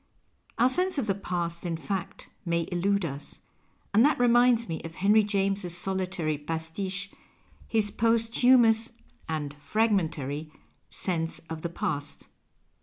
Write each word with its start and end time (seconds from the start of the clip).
Our 0.57 0.67
sense 0.67 0.97
of 0.97 1.05
the 1.05 1.13
past, 1.13 1.63
in 1.63 1.77
fact, 1.77 2.27
may 2.43 2.65
illude 2.71 3.05
us. 3.05 3.41
And 3.93 4.03
that 4.03 4.17
reminds 4.19 4.67
me 4.67 4.81
of 4.81 4.95
Henry 4.95 5.21
James's 5.23 5.77
solitary 5.77 6.39
pasfiche, 6.39 7.11
his 7.67 7.91
posthumous 7.91 8.93
(and 9.29 9.53
fragmentary)" 9.53 10.51
Sense 10.89 11.37
of 11.51 11.61
the 11.61 11.69
Past." 11.69 12.25